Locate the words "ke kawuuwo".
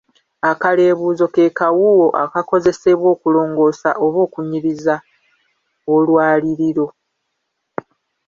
1.33-2.07